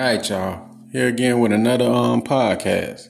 right, 0.00 0.28
y'all. 0.30 0.66
Here 0.92 1.08
again 1.08 1.40
with 1.40 1.52
another 1.52 1.84
um 1.84 2.22
podcast. 2.22 3.08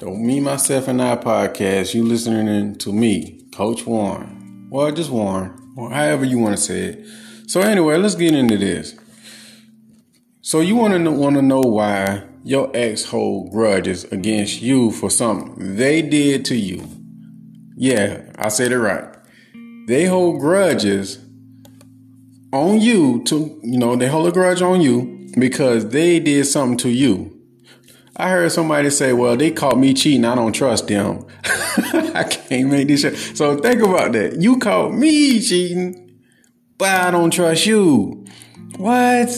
So 0.00 0.10
me, 0.10 0.40
myself, 0.40 0.88
and 0.88 1.00
I 1.00 1.16
podcast. 1.16 1.94
You 1.94 2.04
listening 2.04 2.74
to 2.76 2.92
me, 2.92 3.44
Coach 3.54 3.86
Warren. 3.86 4.68
Well, 4.68 4.90
just 4.90 5.10
Warren, 5.10 5.74
or 5.76 5.90
however 5.90 6.24
you 6.24 6.38
want 6.38 6.56
to 6.56 6.62
say 6.62 6.80
it. 6.80 7.06
So 7.46 7.60
anyway, 7.60 7.98
let's 7.98 8.16
get 8.16 8.34
into 8.34 8.58
this. 8.58 8.96
So 10.40 10.60
you 10.60 10.74
want 10.74 10.92
to 10.94 11.10
want 11.10 11.36
to 11.36 11.42
know 11.42 11.60
why 11.60 12.24
your 12.42 12.70
ex 12.74 13.04
hold 13.04 13.52
grudges 13.52 14.02
against 14.04 14.60
you 14.60 14.90
for 14.90 15.10
something 15.10 15.76
they 15.76 16.02
did 16.02 16.44
to 16.46 16.56
you? 16.56 16.84
Yeah, 17.76 18.22
I 18.36 18.48
said 18.48 18.72
it 18.72 18.78
right. 18.80 19.14
They 19.86 20.06
hold 20.06 20.40
grudges 20.40 21.24
on 22.52 22.80
you 22.80 23.22
to 23.24 23.60
you 23.62 23.78
know 23.78 23.94
they 23.94 24.08
hold 24.08 24.26
a 24.26 24.32
grudge 24.32 24.62
on 24.62 24.80
you 24.80 25.17
because 25.38 25.88
they 25.88 26.20
did 26.20 26.46
something 26.46 26.78
to 26.78 26.90
you. 26.90 27.34
I 28.16 28.30
heard 28.30 28.50
somebody 28.50 28.90
say, 28.90 29.12
well, 29.12 29.36
they 29.36 29.52
caught 29.52 29.78
me 29.78 29.94
cheating. 29.94 30.24
I 30.24 30.34
don't 30.34 30.52
trust 30.52 30.88
them. 30.88 31.24
I 31.44 32.24
can't 32.28 32.68
make 32.68 32.88
this 32.88 33.02
shit. 33.02 33.16
So 33.36 33.58
think 33.58 33.80
about 33.80 34.12
that. 34.12 34.40
You 34.40 34.58
caught 34.58 34.92
me 34.92 35.40
cheating, 35.40 36.18
but 36.76 36.88
I 36.88 37.10
don't 37.12 37.30
trust 37.30 37.66
you. 37.66 38.26
What? 38.76 39.28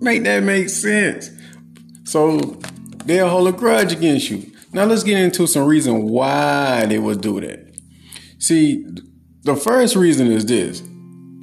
Make 0.00 0.24
that 0.24 0.42
make 0.42 0.68
sense. 0.68 1.30
So 2.04 2.38
they'll 3.06 3.30
hold 3.30 3.48
a 3.48 3.52
grudge 3.52 3.92
against 3.92 4.28
you. 4.28 4.52
Now 4.74 4.84
let's 4.84 5.04
get 5.04 5.18
into 5.18 5.46
some 5.46 5.66
reason 5.66 6.08
why 6.08 6.84
they 6.86 6.98
would 6.98 7.20
do 7.22 7.40
that. 7.40 7.74
See, 8.38 8.84
the 9.42 9.56
first 9.56 9.96
reason 9.96 10.30
is 10.30 10.44
this 10.44 10.82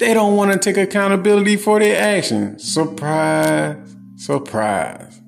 they 0.00 0.14
don't 0.14 0.34
want 0.34 0.50
to 0.50 0.58
take 0.58 0.76
accountability 0.76 1.56
for 1.56 1.78
their 1.78 2.00
actions. 2.00 2.72
Surprise, 2.72 3.76
surprise. 4.16 5.20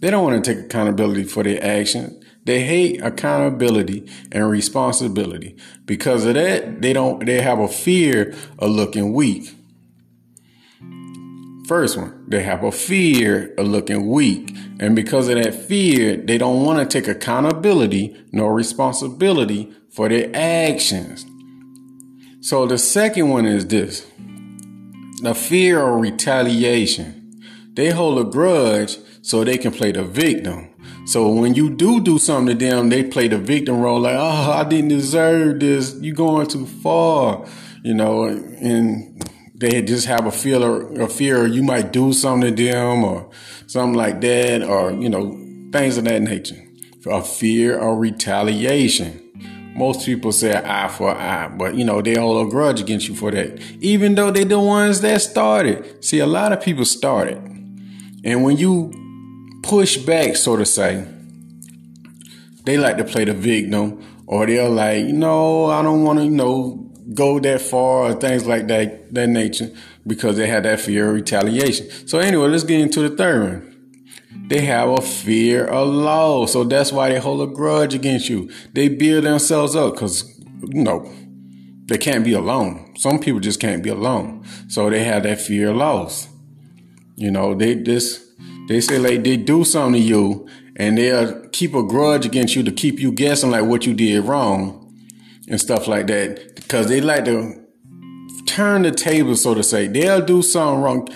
They 0.00 0.10
don't 0.10 0.24
want 0.24 0.44
to 0.44 0.54
take 0.54 0.64
accountability 0.64 1.24
for 1.24 1.42
their 1.44 1.64
actions. 1.64 2.22
They 2.44 2.64
hate 2.64 3.00
accountability 3.02 4.10
and 4.32 4.50
responsibility. 4.50 5.56
Because 5.86 6.24
of 6.26 6.34
that, 6.34 6.82
they 6.82 6.92
don't 6.92 7.24
they 7.24 7.40
have 7.40 7.60
a 7.60 7.68
fear 7.68 8.34
of 8.58 8.70
looking 8.70 9.12
weak. 9.12 9.54
First 11.68 11.96
one, 11.96 12.24
they 12.26 12.42
have 12.42 12.64
a 12.64 12.72
fear 12.72 13.54
of 13.56 13.68
looking 13.68 14.08
weak. 14.08 14.56
And 14.80 14.96
because 14.96 15.28
of 15.28 15.36
that 15.36 15.54
fear, 15.54 16.16
they 16.16 16.36
don't 16.36 16.64
want 16.64 16.80
to 16.80 17.00
take 17.00 17.08
accountability 17.08 18.16
nor 18.32 18.52
responsibility 18.54 19.72
for 19.88 20.08
their 20.08 20.30
actions. 20.34 21.26
So 22.42 22.66
the 22.66 22.78
second 22.78 23.28
one 23.28 23.44
is 23.44 23.66
this 23.66 24.09
the 25.22 25.34
fear 25.34 25.80
of 25.80 26.00
retaliation. 26.00 27.42
They 27.74 27.90
hold 27.90 28.18
a 28.18 28.30
grudge 28.30 28.98
so 29.22 29.44
they 29.44 29.58
can 29.58 29.72
play 29.72 29.92
the 29.92 30.02
victim. 30.02 30.70
So 31.06 31.32
when 31.32 31.54
you 31.54 31.70
do 31.70 32.00
do 32.00 32.18
something 32.18 32.58
to 32.58 32.66
them, 32.66 32.88
they 32.88 33.04
play 33.04 33.28
the 33.28 33.38
victim 33.38 33.80
role 33.80 34.00
like, 34.00 34.16
oh, 34.16 34.52
I 34.52 34.64
didn't 34.64 34.88
deserve 34.88 35.60
this. 35.60 35.94
You 36.00 36.14
going 36.14 36.46
too 36.46 36.66
far, 36.66 37.46
you 37.82 37.94
know, 37.94 38.24
and 38.24 39.22
they 39.54 39.82
just 39.82 40.06
have 40.06 40.26
a 40.26 40.30
fear, 40.30 40.60
or, 40.60 41.00
a 41.00 41.08
fear 41.08 41.46
you 41.46 41.62
might 41.62 41.92
do 41.92 42.12
something 42.12 42.54
to 42.54 42.64
them 42.64 43.04
or 43.04 43.30
something 43.66 43.94
like 43.96 44.20
that, 44.22 44.62
or, 44.62 44.92
you 44.92 45.08
know, 45.08 45.32
things 45.72 45.98
of 45.98 46.04
that 46.04 46.22
nature. 46.22 46.62
A 47.06 47.22
fear 47.22 47.78
of 47.78 47.98
retaliation. 47.98 49.29
Most 49.74 50.04
people 50.04 50.32
say 50.32 50.54
eye 50.54 50.88
for 50.88 51.10
eye, 51.10 51.48
but 51.48 51.74
you 51.74 51.84
know, 51.84 52.02
they 52.02 52.14
hold 52.14 52.46
a 52.46 52.50
grudge 52.50 52.80
against 52.80 53.08
you 53.08 53.14
for 53.14 53.30
that. 53.30 53.60
Even 53.80 54.14
though 54.14 54.30
they're 54.30 54.44
the 54.44 54.60
ones 54.60 55.00
that 55.00 55.22
started. 55.22 56.04
See, 56.04 56.18
a 56.18 56.26
lot 56.26 56.52
of 56.52 56.60
people 56.60 56.84
started. 56.84 57.38
And 58.24 58.44
when 58.44 58.56
you 58.58 58.92
push 59.62 59.96
back, 59.96 60.36
so 60.36 60.56
to 60.56 60.66
say, 60.66 61.06
they 62.64 62.76
like 62.76 62.98
to 62.98 63.04
play 63.04 63.24
the 63.24 63.32
victim, 63.32 64.04
or 64.26 64.46
they're 64.46 64.68
like, 64.68 65.06
no, 65.06 65.66
I 65.66 65.82
don't 65.82 66.04
want 66.04 66.18
to, 66.18 66.24
you 66.24 66.30
know, 66.30 66.90
go 67.14 67.40
that 67.40 67.60
far 67.60 68.10
or 68.10 68.14
things 68.14 68.46
like 68.46 68.66
that, 68.68 69.12
that 69.14 69.28
nature, 69.28 69.70
because 70.06 70.36
they 70.36 70.46
have 70.46 70.64
that 70.64 70.80
fear 70.80 71.08
of 71.08 71.14
retaliation. 71.14 71.88
So 72.06 72.18
anyway, 72.18 72.48
let's 72.48 72.64
get 72.64 72.80
into 72.80 73.08
the 73.08 73.16
third 73.16 73.42
one. 73.42 73.69
They 74.50 74.62
have 74.62 74.88
a 74.88 75.00
fear 75.00 75.64
of 75.64 75.86
loss. 75.86 76.52
So 76.52 76.64
that's 76.64 76.90
why 76.90 77.10
they 77.10 77.20
hold 77.20 77.48
a 77.48 77.52
grudge 77.52 77.94
against 77.94 78.28
you. 78.28 78.50
They 78.72 78.88
build 78.88 79.22
themselves 79.22 79.76
up 79.76 79.94
because, 79.94 80.24
you 80.66 80.82
know, 80.82 81.08
they 81.86 81.96
can't 81.96 82.24
be 82.24 82.32
alone. 82.32 82.92
Some 82.96 83.20
people 83.20 83.38
just 83.38 83.60
can't 83.60 83.80
be 83.80 83.90
alone. 83.90 84.44
So 84.66 84.90
they 84.90 85.04
have 85.04 85.22
that 85.22 85.40
fear 85.40 85.70
of 85.70 85.76
loss. 85.76 86.28
You 87.14 87.30
know, 87.30 87.54
they 87.54 87.76
just, 87.76 88.22
they 88.66 88.80
say 88.80 88.98
like 88.98 89.22
they 89.22 89.36
do 89.36 89.62
something 89.62 90.02
to 90.02 90.08
you 90.08 90.48
and 90.74 90.98
they'll 90.98 91.48
keep 91.50 91.72
a 91.72 91.84
grudge 91.84 92.26
against 92.26 92.56
you 92.56 92.64
to 92.64 92.72
keep 92.72 92.98
you 92.98 93.12
guessing 93.12 93.52
like 93.52 93.66
what 93.66 93.86
you 93.86 93.94
did 93.94 94.24
wrong 94.24 94.92
and 95.48 95.60
stuff 95.60 95.86
like 95.86 96.08
that. 96.08 96.56
Because 96.56 96.88
they 96.88 97.00
like 97.00 97.24
to 97.26 97.54
turn 98.46 98.82
the 98.82 98.90
table, 98.90 99.36
so 99.36 99.54
to 99.54 99.62
say. 99.62 99.86
They'll 99.86 100.26
do 100.26 100.42
something 100.42 100.82
wrong. 100.82 101.08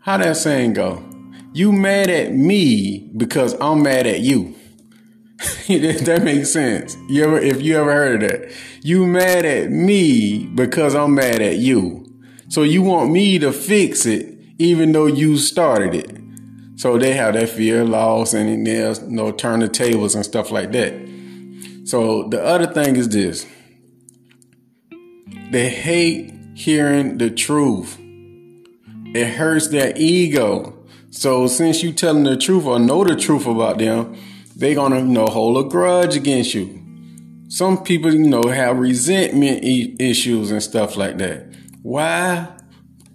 How 0.00 0.18
that 0.18 0.36
saying 0.36 0.74
go? 0.74 1.13
You 1.54 1.70
mad 1.70 2.10
at 2.10 2.32
me 2.32 3.10
because 3.16 3.54
I'm 3.60 3.84
mad 3.84 4.08
at 4.08 4.20
you. 4.20 4.56
that 5.68 6.22
makes 6.24 6.52
sense. 6.52 6.96
You 7.08 7.24
ever, 7.24 7.38
if 7.38 7.62
you 7.62 7.76
ever 7.78 7.92
heard 7.92 8.24
of 8.24 8.30
that, 8.30 8.52
you 8.82 9.06
mad 9.06 9.44
at 9.44 9.70
me 9.70 10.46
because 10.46 10.96
I'm 10.96 11.14
mad 11.14 11.40
at 11.40 11.58
you. 11.58 12.12
So 12.48 12.64
you 12.64 12.82
want 12.82 13.12
me 13.12 13.38
to 13.38 13.52
fix 13.52 14.04
it, 14.04 14.36
even 14.58 14.90
though 14.90 15.06
you 15.06 15.36
started 15.36 15.94
it. 15.94 16.20
So 16.76 16.98
they 16.98 17.12
have 17.12 17.34
that 17.34 17.50
fear 17.50 17.82
of 17.82 17.88
loss 17.88 18.34
and 18.34 18.66
they'll 18.66 18.94
you 18.94 19.10
know, 19.10 19.30
turn 19.30 19.60
the 19.60 19.68
tables 19.68 20.16
and 20.16 20.24
stuff 20.24 20.50
like 20.50 20.72
that. 20.72 20.92
So 21.84 22.28
the 22.28 22.42
other 22.44 22.66
thing 22.66 22.96
is 22.96 23.08
this. 23.08 23.46
They 25.52 25.70
hate 25.70 26.34
hearing 26.54 27.18
the 27.18 27.30
truth. 27.30 27.96
It 29.14 29.34
hurts 29.34 29.68
their 29.68 29.92
ego. 29.94 30.83
So 31.14 31.46
since 31.46 31.80
you 31.80 31.92
telling 31.92 32.24
the 32.24 32.36
truth 32.36 32.64
or 32.64 32.80
know 32.80 33.04
the 33.04 33.14
truth 33.14 33.46
about 33.46 33.78
them, 33.78 34.16
they 34.56 34.74
gonna 34.74 34.98
you 34.98 35.06
know 35.06 35.26
hold 35.26 35.64
a 35.64 35.68
grudge 35.68 36.16
against 36.16 36.54
you. 36.54 36.82
Some 37.48 37.84
people 37.84 38.12
you 38.12 38.28
know 38.28 38.42
have 38.42 38.78
resentment 38.78 39.62
e- 39.62 39.94
issues 40.00 40.50
and 40.50 40.60
stuff 40.60 40.96
like 40.96 41.18
that. 41.18 41.54
Why? 41.82 42.48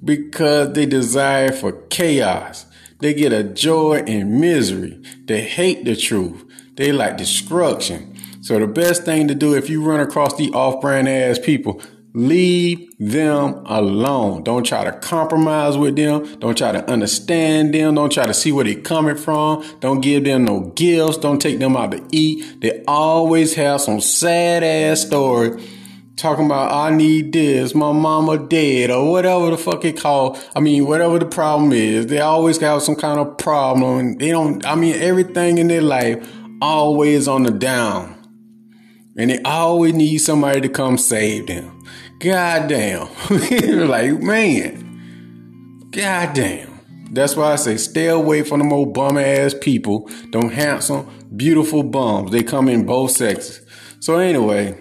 Because 0.03 0.71
they 0.73 0.85
desire 0.85 1.51
for 1.51 1.73
chaos. 1.87 2.65
They 2.99 3.13
get 3.13 3.33
a 3.33 3.43
joy 3.43 4.01
in 4.07 4.39
misery. 4.39 5.03
They 5.25 5.41
hate 5.41 5.83
the 5.83 5.97
truth. 5.97 6.45
They 6.75 6.93
like 6.93 7.17
destruction. 7.17 8.15
So 8.41 8.59
the 8.59 8.67
best 8.67 9.03
thing 9.03 9.27
to 9.27 9.35
do 9.35 9.55
if 9.55 9.69
you 9.69 9.83
run 9.83 9.99
across 9.99 10.37
the 10.37 10.49
off-brand 10.51 11.09
ass 11.09 11.37
people, 11.37 11.81
Leave 12.13 12.89
them 12.97 13.61
alone. 13.65 14.43
Don't 14.43 14.63
try 14.63 14.83
to 14.83 14.91
compromise 14.91 15.77
with 15.77 15.95
them. 15.95 16.39
Don't 16.39 16.57
try 16.57 16.71
to 16.71 16.89
understand 16.89 17.73
them. 17.73 17.95
Don't 17.95 18.11
try 18.11 18.25
to 18.25 18.33
see 18.33 18.51
where 18.51 18.65
they're 18.65 18.81
coming 18.81 19.15
from. 19.15 19.63
Don't 19.79 20.01
give 20.01 20.23
them 20.23 20.45
no 20.45 20.71
gifts. 20.75 21.17
Don't 21.17 21.39
take 21.39 21.59
them 21.59 21.77
out 21.77 21.91
to 21.91 22.03
eat. 22.11 22.61
They 22.61 22.83
always 22.87 23.53
have 23.55 23.81
some 23.81 24.01
sad 24.01 24.63
ass 24.63 25.01
story 25.01 25.61
talking 26.19 26.45
about 26.45 26.71
I 26.71 26.95
need 26.95 27.31
this, 27.31 27.73
my 27.73 27.91
mama 27.93 28.37
dead, 28.37 28.91
or 28.91 29.09
whatever 29.09 29.51
the 29.51 29.57
fuck 29.57 29.85
it 29.85 29.97
called. 29.97 30.37
I 30.55 30.59
mean, 30.59 30.85
whatever 30.85 31.17
the 31.17 31.25
problem 31.25 31.71
is, 31.71 32.07
they 32.07 32.19
always 32.19 32.59
have 32.59 32.81
some 32.81 32.95
kind 32.95 33.19
of 33.19 33.37
problem. 33.37 34.17
They 34.17 34.29
don't. 34.29 34.65
I 34.65 34.75
mean, 34.75 34.95
everything 34.95 35.57
in 35.57 35.67
their 35.67 35.81
life 35.81 36.27
always 36.61 37.27
on 37.27 37.43
the 37.43 37.51
down, 37.51 38.17
and 39.17 39.29
they 39.29 39.41
always 39.43 39.93
need 39.93 40.17
somebody 40.17 40.61
to 40.61 40.69
come 40.69 40.97
save 40.97 41.47
them. 41.47 41.78
God 42.19 42.67
damn. 42.67 43.07
like, 43.87 44.21
man. 44.21 45.87
God 45.91 46.33
damn. 46.33 46.79
That's 47.11 47.35
why 47.35 47.53
I 47.53 47.55
say 47.55 47.77
stay 47.77 48.07
away 48.07 48.43
from 48.43 48.59
them 48.59 48.73
old 48.73 48.93
bum 48.93 49.17
ass 49.17 49.55
people. 49.59 50.09
Them 50.31 50.49
handsome, 50.49 51.09
beautiful 51.35 51.81
bums. 51.81 52.31
They 52.31 52.43
come 52.43 52.67
in 52.67 52.85
both 52.85 53.11
sexes. 53.11 53.65
So 53.99 54.17
anyway, 54.17 54.77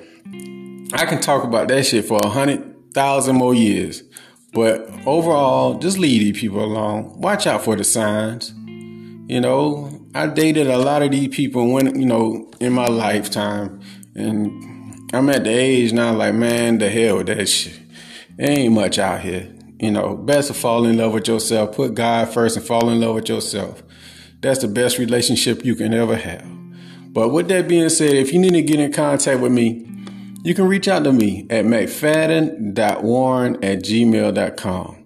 I 0.93 1.06
can 1.06 1.20
talk 1.20 1.44
about 1.44 1.69
that 1.69 1.87
shit 1.87 2.05
for 2.05 2.19
a 2.23 2.29
hundred 2.29 2.93
thousand 2.93 3.37
more 3.37 3.55
years. 3.55 4.02
But 4.52 4.90
overall, 5.06 5.79
just 5.79 5.99
leave 5.99 6.20
these 6.20 6.40
people 6.40 6.62
alone. 6.62 7.20
Watch 7.20 7.46
out 7.46 7.62
for 7.62 7.76
the 7.76 7.85
signs. 7.85 8.52
You 9.31 9.40
know, 9.40 10.06
I 10.14 10.26
dated 10.26 10.67
a 10.67 10.79
lot 10.79 11.02
of 11.02 11.12
these 11.12 11.29
people 11.29 11.73
when, 11.73 12.00
you 12.00 12.06
know, 12.06 12.50
in 12.61 12.73
my 12.73 12.87
lifetime. 12.87 13.81
And 14.14 14.77
I'm 15.12 15.28
at 15.31 15.44
the 15.44 15.50
age 15.50 15.93
now, 15.93 16.12
like, 16.14 16.34
man, 16.34 16.78
the 16.78 16.90
hell 16.90 17.19
with 17.19 17.28
that 17.28 17.49
shit. 17.49 17.78
There 18.37 18.50
ain't 18.50 18.75
much 18.75 18.99
out 18.99 19.20
here. 19.20 19.55
You 19.81 19.93
know, 19.93 20.16
best 20.16 20.49
to 20.49 20.55
fall 20.55 20.84
in 20.84 20.99
love 20.99 21.14
with 21.14 21.28
yourself. 21.28 21.76
Put 21.76 21.94
God 21.94 22.28
first 22.28 22.56
and 22.56 22.66
fall 22.66 22.90
in 22.90 23.00
love 23.00 23.14
with 23.14 23.28
yourself. 23.28 23.84
That's 24.40 24.60
the 24.60 24.66
best 24.69 24.99
relationship 24.99 25.64
you 25.64 25.75
can 25.75 25.93
ever 25.94 26.14
have. 26.16 26.46
But 27.12 27.31
with 27.31 27.49
that 27.49 27.66
being 27.69 27.88
said, 27.88 28.14
if 28.14 28.34
you 28.34 28.38
need 28.38 28.52
to 28.52 28.62
get 28.62 28.78
in 28.81 28.93
contact 28.93 29.40
with 29.40 29.52
me, 29.52 29.87
you 30.44 30.55
can 30.55 30.69
reach 30.69 30.87
out 30.88 31.05
to 31.05 31.12
me 31.12 31.46
at 31.49 31.64
mcfadden.warren 31.64 33.54
at 33.64 33.78
gmail.com. 33.78 35.04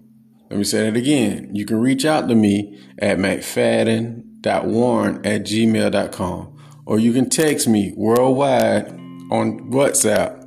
Let 0.49 0.57
me 0.57 0.63
say 0.63 0.89
that 0.89 0.97
again. 0.97 1.55
You 1.55 1.65
can 1.65 1.79
reach 1.79 2.03
out 2.05 2.27
to 2.27 2.35
me 2.35 2.79
at 2.99 3.17
mcfadden.warren 3.17 5.25
at 5.25 5.43
gmail.com 5.43 6.49
or 6.85 6.99
you 6.99 7.13
can 7.13 7.29
text 7.29 7.65
me 7.67 7.93
worldwide 7.95 8.99
on 9.31 9.71
WhatsApp. 9.71 10.41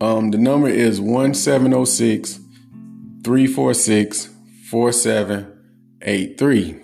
Um, 0.00 0.30
the 0.30 0.38
number 0.38 0.68
is 0.68 1.00
1706 1.00 2.40
346 3.24 4.30
4783. 4.70 6.80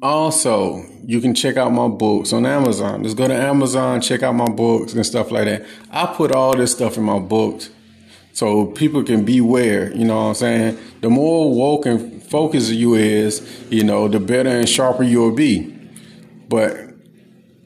Also, 0.00 0.84
you 1.04 1.20
can 1.20 1.34
check 1.34 1.56
out 1.56 1.72
my 1.72 1.88
books 1.88 2.32
on 2.32 2.46
Amazon. 2.46 3.02
Just 3.02 3.16
go 3.16 3.26
to 3.26 3.34
Amazon, 3.34 4.00
check 4.00 4.22
out 4.22 4.34
my 4.34 4.48
books 4.48 4.92
and 4.92 5.04
stuff 5.04 5.30
like 5.30 5.46
that. 5.46 5.66
I 5.90 6.06
put 6.06 6.30
all 6.30 6.56
this 6.56 6.72
stuff 6.72 6.96
in 6.96 7.04
my 7.04 7.18
books 7.18 7.70
so 8.32 8.66
people 8.66 9.02
can 9.02 9.24
beware. 9.24 9.92
You 9.92 10.04
know 10.04 10.16
what 10.16 10.28
I'm 10.28 10.34
saying? 10.34 10.78
The 11.00 11.10
more 11.10 11.52
woke 11.52 11.86
and 11.86 12.22
focused 12.22 12.70
you 12.70 12.94
is, 12.94 13.64
you 13.70 13.82
know, 13.82 14.06
the 14.06 14.20
better 14.20 14.50
and 14.50 14.68
sharper 14.68 15.02
you'll 15.02 15.34
be. 15.34 15.74
But 16.48 16.87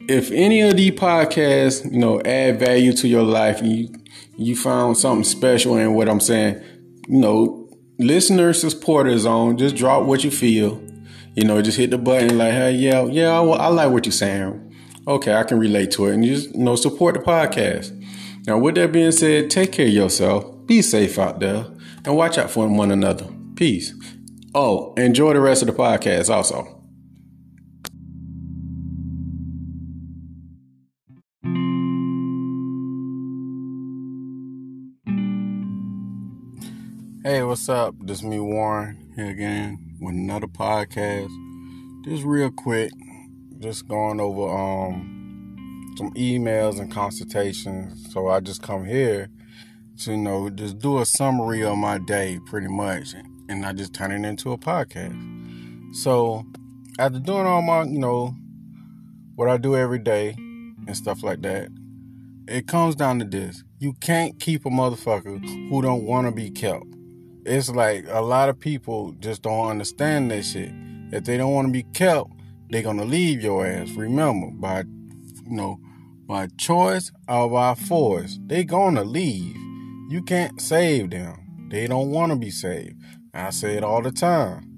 if 0.07 0.31
any 0.31 0.61
of 0.61 0.75
these 0.75 0.91
podcasts, 0.91 1.91
you 1.91 1.99
know, 1.99 2.21
add 2.21 2.59
value 2.59 2.93
to 2.93 3.07
your 3.07 3.23
life 3.23 3.61
and 3.61 3.71
you 3.71 3.89
you 4.35 4.55
found 4.55 4.97
something 4.97 5.23
special 5.23 5.77
in 5.77 5.93
what 5.93 6.09
I'm 6.09 6.19
saying, 6.19 6.61
you 7.07 7.19
know, 7.19 7.69
listener 7.99 8.53
supporters 8.53 9.25
on, 9.25 9.57
just 9.57 9.75
drop 9.75 10.05
what 10.05 10.23
you 10.23 10.31
feel 10.31 10.81
you 11.35 11.45
know, 11.45 11.61
just 11.61 11.77
hit 11.77 11.89
the 11.89 11.97
button 11.97 12.37
like, 12.37 12.53
hey, 12.53 12.71
yeah, 12.73 13.05
yeah, 13.05 13.31
I, 13.31 13.43
I 13.43 13.67
like 13.67 13.91
what 13.91 14.05
you're 14.05 14.13
saying. 14.13 14.59
Okay, 15.07 15.33
I 15.33 15.43
can 15.43 15.59
relate 15.59 15.91
to 15.91 16.05
it. 16.05 16.13
And 16.13 16.23
just, 16.23 16.53
you 16.53 16.63
know, 16.63 16.75
support 16.75 17.15
the 17.15 17.21
podcast. 17.21 17.99
Now, 18.45 18.57
with 18.57 18.75
that 18.75 18.91
being 18.91 19.11
said, 19.11 19.49
take 19.49 19.71
care 19.71 19.87
of 19.87 19.93
yourself. 19.93 20.45
Be 20.67 20.81
safe 20.81 21.17
out 21.17 21.39
there. 21.39 21.65
And 22.05 22.15
watch 22.15 22.37
out 22.37 22.51
for 22.51 22.67
one 22.67 22.91
another. 22.91 23.27
Peace. 23.55 23.93
Oh, 24.53 24.93
enjoy 24.95 25.33
the 25.33 25.39
rest 25.39 25.63
of 25.63 25.67
the 25.67 25.73
podcast 25.73 26.29
also. 26.29 26.82
Hey, 37.25 37.41
what's 37.41 37.69
up? 37.69 37.95
This 38.01 38.17
is 38.17 38.23
me, 38.25 38.37
Warren, 38.37 39.13
here 39.15 39.29
again 39.29 39.95
with 40.01 40.13
another 40.13 40.47
podcast. 40.47 41.31
Just 42.03 42.25
real 42.25 42.51
quick, 42.51 42.91
just 43.59 43.87
going 43.87 44.19
over 44.19 44.53
um 44.53 45.93
some 45.97 46.13
emails 46.15 46.81
and 46.81 46.91
consultations. 46.91 48.11
So 48.11 48.27
I 48.27 48.41
just 48.41 48.61
come 48.61 48.83
here 48.83 49.29
to 49.99 50.11
you 50.11 50.17
know 50.17 50.49
just 50.49 50.79
do 50.79 50.99
a 50.99 51.05
summary 51.05 51.63
of 51.63 51.77
my 51.77 51.97
day, 51.97 52.41
pretty 52.45 52.67
much, 52.67 53.13
and 53.47 53.65
I 53.65 53.71
just 53.71 53.93
turn 53.93 54.11
it 54.11 54.27
into 54.27 54.51
a 54.51 54.57
podcast. 54.57 55.95
So 55.95 56.43
after 56.99 57.19
doing 57.19 57.45
all 57.45 57.61
my 57.61 57.83
you 57.83 57.99
know 57.99 58.35
what 59.35 59.47
I 59.47 59.55
do 59.55 59.77
every 59.77 59.99
day 59.99 60.35
and 60.87 60.97
stuff 60.97 61.23
like 61.23 61.41
that, 61.43 61.69
it 62.49 62.67
comes 62.67 62.95
down 62.95 63.19
to 63.19 63.25
this: 63.25 63.63
you 63.79 63.93
can't 64.01 64.37
keep 64.41 64.65
a 64.65 64.69
motherfucker 64.69 65.41
who 65.69 65.81
don't 65.81 66.03
want 66.03 66.27
to 66.27 66.33
be 66.33 66.49
kept 66.51 66.83
it's 67.45 67.69
like 67.69 68.05
a 68.09 68.21
lot 68.21 68.49
of 68.49 68.59
people 68.59 69.11
just 69.19 69.41
don't 69.41 69.67
understand 69.67 70.31
that 70.31 70.43
shit. 70.43 70.71
If 71.11 71.25
they 71.25 71.37
don't 71.37 71.53
want 71.53 71.67
to 71.67 71.71
be 71.71 71.83
kept, 71.83 72.31
they're 72.69 72.81
gonna 72.81 73.05
leave 73.05 73.41
your 73.41 73.65
ass. 73.65 73.89
Remember, 73.91 74.49
by 74.51 74.79
you 74.79 75.55
know, 75.55 75.79
by 76.27 76.47
choice 76.57 77.11
or 77.27 77.49
by 77.49 77.75
force, 77.75 78.39
they 78.47 78.63
gonna 78.63 79.03
leave. 79.03 79.55
You 80.09 80.21
can't 80.21 80.61
save 80.61 81.09
them. 81.11 81.67
They 81.69 81.87
don't 81.87 82.11
want 82.11 82.31
to 82.31 82.37
be 82.37 82.49
saved. 82.49 82.95
I 83.33 83.49
say 83.49 83.75
it 83.75 83.83
all 83.83 84.01
the 84.01 84.11
time. 84.11 84.69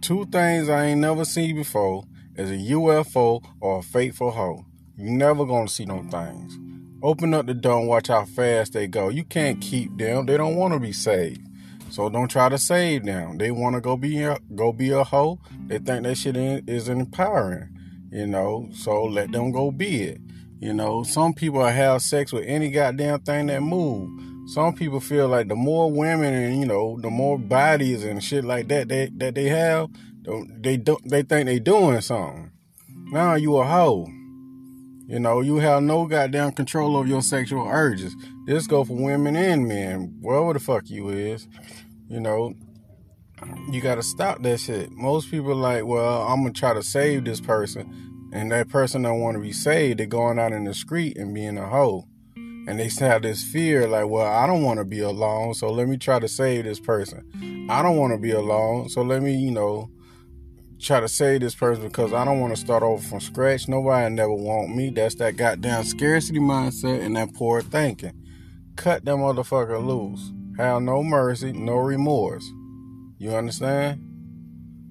Two 0.00 0.26
things 0.26 0.68
I 0.68 0.86
ain't 0.86 1.00
never 1.00 1.24
seen 1.24 1.56
before 1.56 2.04
is 2.36 2.50
a 2.50 2.72
UFO 2.72 3.44
or 3.60 3.78
a 3.78 3.82
faithful 3.82 4.30
hoe. 4.30 4.64
You 4.96 5.10
never 5.10 5.44
gonna 5.44 5.68
see 5.68 5.84
them 5.84 6.08
things. 6.08 6.58
Open 7.02 7.34
up 7.34 7.46
the 7.46 7.54
door 7.54 7.80
and 7.80 7.88
watch 7.88 8.08
how 8.08 8.24
fast 8.24 8.72
they 8.72 8.86
go. 8.86 9.08
You 9.08 9.24
can't 9.24 9.60
keep 9.60 9.96
them. 9.98 10.26
They 10.26 10.36
don't 10.36 10.56
want 10.56 10.72
to 10.74 10.80
be 10.80 10.92
saved. 10.92 11.43
So 11.94 12.08
don't 12.08 12.26
try 12.26 12.48
to 12.48 12.58
save 12.58 13.04
them. 13.04 13.38
They 13.38 13.52
want 13.52 13.76
to 13.76 13.80
go 13.80 13.96
be 13.96 14.20
a, 14.24 14.36
go 14.56 14.72
be 14.72 14.90
a 14.90 15.04
hoe. 15.04 15.38
They 15.68 15.78
think 15.78 16.02
that 16.02 16.16
shit 16.16 16.36
is 16.36 16.88
empowering, 16.88 17.68
you 18.10 18.26
know. 18.26 18.68
So 18.72 19.04
let 19.04 19.30
them 19.30 19.52
go 19.52 19.70
be 19.70 20.02
it. 20.02 20.20
You 20.58 20.72
know, 20.72 21.04
some 21.04 21.34
people 21.34 21.64
have 21.64 22.02
sex 22.02 22.32
with 22.32 22.46
any 22.48 22.72
goddamn 22.72 23.20
thing 23.20 23.46
that 23.46 23.60
move. 23.60 24.10
Some 24.48 24.74
people 24.74 24.98
feel 24.98 25.28
like 25.28 25.46
the 25.46 25.54
more 25.54 25.88
women 25.88 26.34
and 26.34 26.58
you 26.58 26.66
know, 26.66 26.98
the 27.00 27.10
more 27.10 27.38
bodies 27.38 28.02
and 28.02 28.24
shit 28.24 28.44
like 28.44 28.66
that 28.68 28.88
they, 28.88 29.08
that 29.18 29.36
they 29.36 29.48
have, 29.50 29.88
they 30.24 30.76
don't 30.76 31.08
they 31.08 31.22
think 31.22 31.46
they 31.46 31.60
doing 31.60 32.00
something. 32.00 32.50
Now 33.12 33.34
you 33.34 33.56
a 33.58 33.64
hoe. 33.64 34.08
You 35.06 35.20
know, 35.20 35.42
you 35.42 35.56
have 35.56 35.82
no 35.82 36.06
goddamn 36.06 36.52
control 36.52 36.98
of 36.98 37.06
your 37.06 37.20
sexual 37.20 37.66
urges. 37.68 38.16
This 38.46 38.66
go 38.66 38.84
for 38.84 38.96
women 38.96 39.36
and 39.36 39.68
men, 39.68 40.16
wherever 40.20 40.54
the 40.54 40.60
fuck 40.60 40.88
you 40.88 41.10
is. 41.10 41.46
You 42.08 42.20
know, 42.20 42.54
you 43.70 43.82
got 43.82 43.96
to 43.96 44.02
stop 44.02 44.42
that 44.42 44.60
shit. 44.60 44.90
Most 44.92 45.30
people 45.30 45.54
like, 45.54 45.84
well, 45.84 46.22
I'm 46.22 46.42
gonna 46.42 46.52
try 46.52 46.72
to 46.72 46.82
save 46.82 47.24
this 47.24 47.40
person, 47.40 48.30
and 48.32 48.50
that 48.52 48.68
person 48.68 49.02
don't 49.02 49.20
want 49.20 49.36
to 49.36 49.42
be 49.42 49.52
saved. 49.52 49.98
They're 49.98 50.06
going 50.06 50.38
out 50.38 50.52
in 50.52 50.64
the 50.64 50.74
street 50.74 51.18
and 51.18 51.34
being 51.34 51.58
a 51.58 51.68
hoe, 51.68 52.06
and 52.36 52.80
they 52.80 52.88
have 53.00 53.22
this 53.22 53.44
fear, 53.44 53.86
like, 53.86 54.08
well, 54.08 54.26
I 54.26 54.46
don't 54.46 54.62
want 54.62 54.78
to 54.78 54.84
be 54.86 55.00
alone, 55.00 55.52
so 55.52 55.70
let 55.70 55.86
me 55.86 55.98
try 55.98 56.18
to 56.18 56.28
save 56.28 56.64
this 56.64 56.80
person. 56.80 57.66
I 57.68 57.82
don't 57.82 57.98
want 57.98 58.14
to 58.14 58.18
be 58.18 58.30
alone, 58.30 58.88
so 58.88 59.02
let 59.02 59.22
me, 59.22 59.34
you 59.36 59.50
know, 59.50 59.90
try 60.84 61.00
to 61.00 61.08
save 61.08 61.40
this 61.40 61.54
person 61.54 61.84
because 61.84 62.12
I 62.12 62.24
don't 62.26 62.40
want 62.40 62.54
to 62.54 62.60
start 62.60 62.82
over 62.82 63.02
from 63.02 63.20
scratch. 63.20 63.68
Nobody 63.68 64.14
never 64.14 64.34
want 64.34 64.76
me. 64.76 64.90
That's 64.90 65.14
that 65.16 65.36
goddamn 65.36 65.84
scarcity 65.84 66.38
mindset 66.38 67.00
and 67.00 67.16
that 67.16 67.32
poor 67.32 67.62
thinking. 67.62 68.12
Cut 68.76 69.04
that 69.04 69.14
motherfucker 69.14 69.84
loose. 69.84 70.32
Have 70.58 70.82
no 70.82 71.02
mercy, 71.02 71.52
no 71.52 71.76
remorse. 71.76 72.44
You 73.18 73.34
understand? 73.34 74.00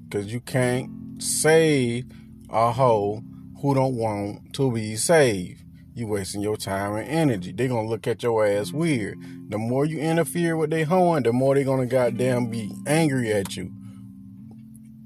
Because 0.09 0.33
you 0.33 0.39
can't 0.39 1.21
save 1.21 2.05
a 2.49 2.71
hoe 2.71 3.21
who 3.61 3.75
don't 3.75 3.95
want 3.95 4.53
to 4.53 4.71
be 4.71 4.95
saved. 4.95 5.61
You 5.93 6.07
wasting 6.07 6.41
your 6.41 6.57
time 6.57 6.95
and 6.95 7.07
energy. 7.07 7.51
They 7.51 7.67
gonna 7.67 7.87
look 7.87 8.07
at 8.07 8.23
your 8.23 8.47
ass 8.47 8.71
weird. 8.71 9.19
The 9.49 9.59
more 9.59 9.85
you 9.85 9.99
interfere 9.99 10.57
with 10.57 10.71
their 10.71 10.85
hoeing, 10.85 11.21
the 11.21 11.31
more 11.31 11.53
they 11.53 11.63
gonna 11.63 11.85
goddamn 11.85 12.47
be 12.47 12.71
angry 12.87 13.31
at 13.31 13.55
you. 13.55 13.71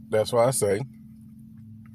That's 0.09 0.31
why 0.31 0.45
I 0.45 0.51
say, 0.51 0.81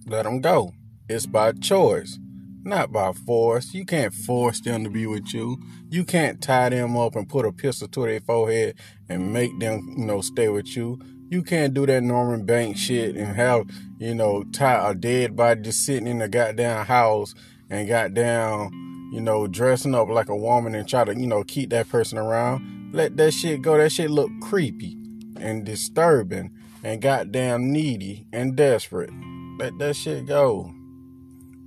let 0.07 0.25
them 0.25 0.41
go. 0.41 0.73
It's 1.09 1.27
by 1.27 1.53
choice 1.53 2.19
not 2.65 2.93
by 2.93 3.13
force. 3.13 3.75
You 3.75 3.85
can't 3.85 4.15
force 4.15 4.61
them 4.61 4.85
to 4.85 4.91
be 4.91 5.07
with 5.07 5.35
you. 5.35 5.61
You 5.91 6.05
can't 6.05 6.41
tie 6.41 6.69
them 6.69 6.97
up 6.97 7.17
and 7.17 7.29
put 7.29 7.45
a 7.45 7.53
pistol 7.53 7.89
to 7.89 8.03
their 8.03 8.21
forehead 8.21 8.77
and 9.09 9.33
make 9.33 9.59
them, 9.59 9.95
you 9.97 10.05
know, 10.05 10.21
stay 10.21 10.49
with 10.49 10.77
you. 10.77 11.01
You 11.29 11.43
can't 11.43 11.75
do 11.75 11.87
that 11.87 12.03
Norman 12.03 12.45
Bates 12.45 12.79
shit 12.79 13.17
and 13.17 13.35
have, 13.35 13.67
you 13.99 14.15
know, 14.15 14.45
tie 14.45 14.91
a 14.91 14.95
dead 14.95 15.35
body 15.35 15.63
just 15.63 15.85
sitting 15.85 16.07
in 16.07 16.19
the 16.19 16.29
goddamn 16.29 16.85
house 16.87 17.35
and 17.71 17.89
goddamn, 17.89 18.71
you 19.13 19.21
know, 19.21 19.47
dressing 19.47 19.95
up 19.95 20.09
like 20.09 20.29
a 20.29 20.37
woman 20.37 20.75
and 20.75 20.89
try 20.89 21.05
to, 21.05 21.19
you 21.19 21.27
know, 21.27 21.43
keep 21.43 21.71
that 21.71 21.89
person 21.89 22.19
around. 22.19 22.93
Let 22.93 23.17
that 23.17 23.33
shit 23.33 23.63
go. 23.63 23.79
That 23.79 23.91
shit 23.91 24.11
look 24.11 24.31
creepy 24.43 24.99
and 25.41 25.65
disturbing 25.65 26.51
and 26.83 27.01
goddamn 27.01 27.73
needy 27.73 28.27
and 28.33 28.57
desperate. 28.57 29.11
Let 29.59 29.79
that 29.79 29.95
shit 29.95 30.27
go. 30.27 30.73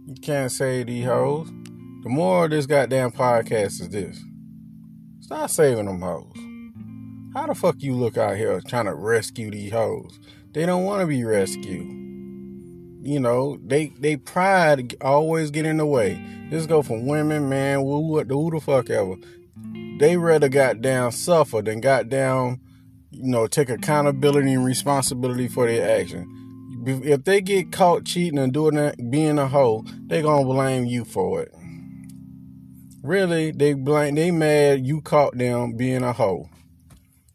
You 0.07 0.15
can't 0.21 0.51
save 0.51 0.87
these 0.87 1.05
hoes. 1.05 1.47
The 2.03 2.09
more 2.09 2.45
of 2.45 2.51
this 2.51 2.65
goddamn 2.65 3.11
podcast 3.11 3.81
is 3.81 3.89
this. 3.89 4.23
Stop 5.21 5.49
saving 5.49 5.85
them 5.85 6.01
hoes. 6.01 6.35
How 7.33 7.47
the 7.47 7.55
fuck 7.55 7.75
you 7.79 7.95
look 7.95 8.17
out 8.17 8.37
here 8.37 8.61
trying 8.61 8.85
to 8.85 8.93
rescue 8.93 9.49
these 9.49 9.71
hoes? 9.71 10.19
They 10.53 10.65
don't 10.65 10.85
want 10.85 11.01
to 11.01 11.07
be 11.07 11.23
rescued. 11.23 11.85
You 13.01 13.19
know, 13.19 13.57
they 13.65 13.87
they 13.99 14.17
pride 14.17 14.95
always 15.01 15.51
get 15.51 15.65
in 15.65 15.77
the 15.77 15.85
way. 15.85 16.19
This 16.49 16.65
go 16.65 16.81
from 16.81 17.07
women, 17.07 17.49
man, 17.49 17.79
who, 17.79 18.19
who 18.19 18.51
the 18.51 18.59
fuck 18.59 18.89
ever. 18.89 19.15
They 19.99 20.17
rather 20.17 20.49
goddamn 20.49 21.11
suffer 21.11 21.61
than 21.61 21.81
goddamn, 21.81 22.61
you 23.15 23.29
know, 23.29 23.47
take 23.47 23.69
accountability 23.69 24.53
and 24.53 24.65
responsibility 24.65 25.47
for 25.47 25.67
their 25.67 25.99
action 25.99 26.31
if 26.85 27.23
they 27.23 27.41
get 27.41 27.71
caught 27.71 28.05
cheating 28.05 28.39
and 28.39 28.53
doing 28.53 28.75
that, 28.75 29.09
being 29.09 29.39
a 29.39 29.47
hoe, 29.47 29.83
they 30.07 30.21
gonna 30.21 30.45
blame 30.45 30.85
you 30.85 31.03
for 31.03 31.41
it. 31.41 31.53
Really, 33.01 33.51
they 33.51 33.73
blame 33.73 34.15
they 34.15 34.31
mad 34.31 34.85
you 34.85 35.01
caught 35.01 35.37
them 35.37 35.75
being 35.75 36.03
a 36.03 36.13
hoe. 36.13 36.49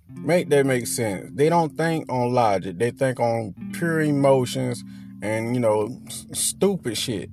Make 0.08 0.48
that 0.50 0.66
make 0.66 0.86
sense. 0.86 1.30
They 1.34 1.48
don't 1.48 1.76
think 1.76 2.10
on 2.10 2.32
logic. 2.32 2.78
They 2.78 2.90
think 2.90 3.20
on 3.20 3.54
pure 3.72 4.00
emotions 4.00 4.82
and 5.22 5.54
you 5.54 5.60
know 5.60 6.00
stupid 6.32 6.96
shit. 6.96 7.30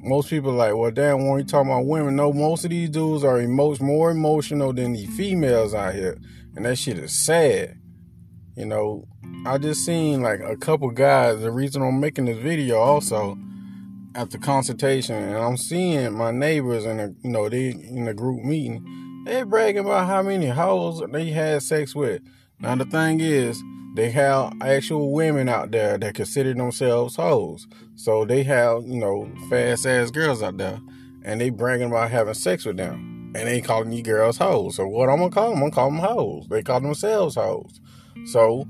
Most 0.00 0.30
people 0.30 0.52
like, 0.52 0.74
well, 0.74 0.90
damn, 0.90 1.26
when 1.26 1.38
you 1.38 1.44
talking 1.44 1.70
about 1.70 1.86
women, 1.86 2.16
no, 2.16 2.32
most 2.32 2.64
of 2.64 2.70
these 2.70 2.90
dudes 2.90 3.24
are 3.24 3.40
emo- 3.40 3.76
more 3.80 4.10
emotional 4.10 4.72
than 4.72 4.92
the 4.92 5.06
females 5.06 5.74
out 5.74 5.94
here, 5.94 6.16
and 6.56 6.64
that 6.64 6.76
shit 6.76 6.98
is 6.98 7.12
sad. 7.12 7.78
You 8.56 8.66
know, 8.66 9.06
I 9.46 9.58
just 9.58 9.84
seen 9.84 10.22
like 10.22 10.40
a 10.40 10.56
couple 10.56 10.90
guys. 10.90 11.40
The 11.40 11.50
reason 11.50 11.82
I'm 11.82 12.00
making 12.00 12.24
this 12.24 12.38
video 12.38 12.78
also 12.78 13.38
after 14.14 14.38
consultation, 14.38 15.14
and 15.14 15.36
I'm 15.36 15.56
seeing 15.56 16.12
my 16.12 16.30
neighbors 16.30 16.84
in 16.84 16.98
a 16.98 17.08
you 17.22 17.30
know 17.30 17.48
they 17.48 17.68
in 17.68 18.08
a 18.08 18.14
group 18.14 18.42
meeting, 18.42 19.24
they 19.26 19.42
bragging 19.42 19.84
about 19.84 20.06
how 20.06 20.22
many 20.22 20.46
hoes 20.46 21.02
they 21.12 21.30
had 21.30 21.62
sex 21.62 21.94
with. 21.94 22.22
Now 22.60 22.74
the 22.74 22.84
thing 22.84 23.20
is, 23.20 23.62
they 23.94 24.10
have 24.10 24.52
actual 24.60 25.12
women 25.12 25.48
out 25.48 25.70
there 25.70 25.98
that 25.98 26.14
consider 26.14 26.54
themselves 26.54 27.16
hoes. 27.16 27.66
So 27.94 28.24
they 28.24 28.42
have, 28.44 28.86
you 28.86 28.98
know, 28.98 29.30
fast 29.48 29.86
ass 29.86 30.10
girls 30.10 30.42
out 30.42 30.56
there 30.56 30.80
and 31.24 31.40
they 31.40 31.50
bragging 31.50 31.88
about 31.88 32.10
having 32.10 32.34
sex 32.34 32.64
with 32.64 32.76
them. 32.76 33.32
And 33.34 33.46
they 33.46 33.60
calling 33.60 33.90
these 33.90 34.02
girls 34.02 34.38
hoes. 34.38 34.76
So 34.76 34.86
what 34.86 35.08
I'm 35.08 35.18
gonna 35.18 35.30
call 35.30 35.50
them? 35.50 35.62
I'm 35.62 35.70
gonna 35.70 35.72
call 35.72 35.90
them 35.90 35.98
hoes. 36.00 36.46
They 36.48 36.62
call 36.62 36.80
themselves 36.80 37.34
hoes. 37.34 37.80
So 38.26 38.66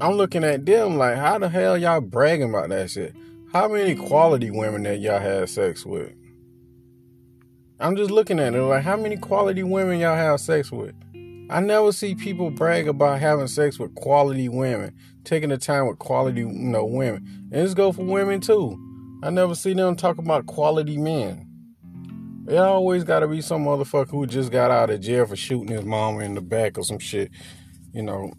I'm 0.00 0.14
looking 0.14 0.44
at 0.44 0.66
them 0.66 0.98
like, 0.98 1.16
how 1.16 1.38
the 1.38 1.48
hell 1.48 1.78
y'all 1.78 2.00
bragging 2.00 2.50
about 2.50 2.70
that 2.70 2.90
shit? 2.90 3.14
How 3.52 3.68
many 3.68 3.94
quality 3.94 4.50
women 4.50 4.82
that 4.82 4.98
y'all 4.98 5.20
had 5.20 5.48
sex 5.48 5.86
with? 5.86 6.12
I'm 7.78 7.96
just 7.96 8.10
looking 8.10 8.40
at 8.40 8.54
it 8.54 8.62
like, 8.62 8.82
how 8.82 8.96
many 8.96 9.16
quality 9.16 9.62
women 9.62 10.00
y'all 10.00 10.16
have 10.16 10.40
sex 10.40 10.72
with? 10.72 10.94
I 11.50 11.60
never 11.60 11.92
see 11.92 12.14
people 12.14 12.50
brag 12.50 12.88
about 12.88 13.20
having 13.20 13.48
sex 13.48 13.78
with 13.78 13.94
quality 13.94 14.48
women, 14.48 14.94
taking 15.24 15.50
the 15.50 15.58
time 15.58 15.86
with 15.86 15.98
quality, 15.98 16.40
you 16.40 16.48
know, 16.48 16.86
women. 16.86 17.48
And 17.52 17.66
this 17.66 17.74
go 17.74 17.92
for 17.92 18.04
women 18.04 18.40
too. 18.40 18.80
I 19.22 19.30
never 19.30 19.54
see 19.54 19.74
them 19.74 19.94
talk 19.94 20.18
about 20.18 20.46
quality 20.46 20.96
men. 20.96 21.46
It 22.48 22.56
always 22.56 23.04
got 23.04 23.20
to 23.20 23.28
be 23.28 23.40
some 23.40 23.64
motherfucker 23.64 24.10
who 24.10 24.26
just 24.26 24.52
got 24.52 24.70
out 24.70 24.90
of 24.90 25.00
jail 25.00 25.26
for 25.26 25.36
shooting 25.36 25.68
his 25.68 25.84
mama 25.84 26.20
in 26.20 26.34
the 26.34 26.40
back 26.40 26.78
or 26.78 26.84
some 26.84 26.98
shit, 26.98 27.30
you 27.92 28.02
know, 28.02 28.32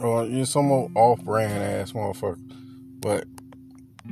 or 0.00 0.26
you 0.26 0.44
some 0.44 0.70
off-brand 0.70 1.62
ass 1.62 1.92
motherfucker. 1.92 2.38
But 3.00 3.24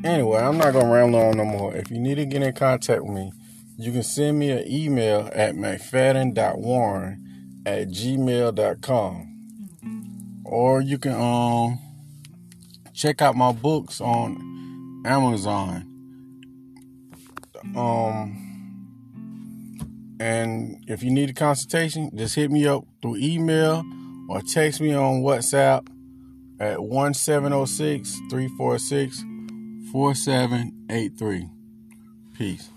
anyway, 0.05 0.41
I'm 0.41 0.59
not 0.59 0.73
gonna 0.73 0.93
ramble 0.93 1.21
on 1.21 1.37
no 1.37 1.45
more. 1.45 1.75
If 1.75 1.91
you 1.91 1.99
need 1.99 2.17
to 2.17 2.27
get 2.27 2.43
in 2.43 2.53
contact 2.55 3.03
with 3.03 3.13
me, 3.13 3.33
you 3.77 3.93
can 3.93 4.03
send 4.03 4.39
me 4.39 4.51
an 4.51 4.65
email 4.67 5.31
at 5.33 5.55
mcfadden.warren 5.55 7.25
at 7.69 7.89
gmail.com. 7.89 9.25
Or 10.45 10.81
you 10.81 10.97
can 10.99 11.13
um 11.13 11.79
check 12.95 13.21
out 13.21 13.37
my 13.37 13.53
books 13.53 14.01
on 14.01 15.03
Amazon. 15.05 15.85
Um 17.77 18.47
and 20.19 20.83
if 20.89 21.03
you 21.03 21.11
need 21.11 21.29
a 21.31 21.35
consultation, 21.35 22.11
just 22.17 22.35
hit 22.35 22.51
me 22.51 22.67
up 22.67 22.85
through 23.03 23.17
email 23.17 23.85
or 24.31 24.41
text 24.41 24.81
me 24.81 24.95
on 24.95 25.21
WhatsApp 25.21 25.87
at 26.59 26.83
1706 26.83 28.19
346 28.31 29.23
4783. 29.93 31.49
Peace. 32.35 32.71